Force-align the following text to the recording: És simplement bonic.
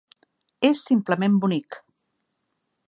És 0.69 0.81
simplement 0.87 1.37
bonic. 1.45 1.81